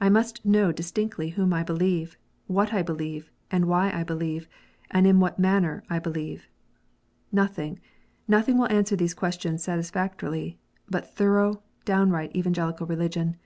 I 0.00 0.08
must 0.08 0.46
know 0.46 0.70
distinctly 0.70 1.30
whom 1.30 1.52
I 1.52 1.64
believe, 1.64 2.16
what 2.46 2.72
I 2.72 2.82
believe, 2.82 3.32
and 3.50 3.64
why 3.66 3.90
I 3.90 4.04
believe, 4.04 4.46
and 4.92 5.08
in 5.08 5.18
what 5.18 5.40
manner 5.40 5.82
I 5.90 5.98
believe. 5.98 6.46
Nothing, 7.32 7.80
nothing 8.28 8.58
will 8.58 8.70
answer 8.70 8.94
these 8.94 9.12
questions 9.12 9.64
satisfactorily, 9.64 10.60
but 10.88 11.16
thorough, 11.16 11.64
downright 11.84 12.30
Evan 12.36 12.52
gelical 12.54 12.86
Keligion. 12.86 13.36